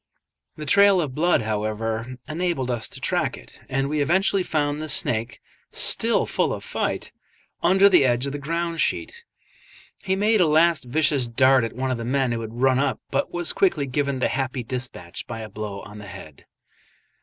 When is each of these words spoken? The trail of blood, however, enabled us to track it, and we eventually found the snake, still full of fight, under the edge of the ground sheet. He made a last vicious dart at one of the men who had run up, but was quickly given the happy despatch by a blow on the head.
The 0.55 0.65
trail 0.65 0.99
of 0.99 1.13
blood, 1.13 1.43
however, 1.43 2.15
enabled 2.27 2.71
us 2.71 2.89
to 2.89 2.99
track 2.99 3.37
it, 3.37 3.61
and 3.69 3.87
we 3.87 4.01
eventually 4.01 4.41
found 4.41 4.81
the 4.81 4.89
snake, 4.89 5.39
still 5.69 6.25
full 6.25 6.51
of 6.53 6.63
fight, 6.63 7.11
under 7.61 7.87
the 7.87 8.03
edge 8.03 8.25
of 8.25 8.31
the 8.31 8.39
ground 8.39 8.81
sheet. 8.81 9.23
He 9.99 10.15
made 10.15 10.41
a 10.41 10.47
last 10.47 10.85
vicious 10.85 11.27
dart 11.27 11.63
at 11.63 11.73
one 11.75 11.91
of 11.91 11.99
the 11.99 12.03
men 12.03 12.31
who 12.31 12.41
had 12.41 12.61
run 12.63 12.79
up, 12.79 12.99
but 13.11 13.31
was 13.31 13.53
quickly 13.53 13.85
given 13.85 14.17
the 14.17 14.29
happy 14.29 14.63
despatch 14.63 15.27
by 15.27 15.41
a 15.41 15.49
blow 15.49 15.81
on 15.81 15.99
the 15.99 16.07
head. 16.07 16.47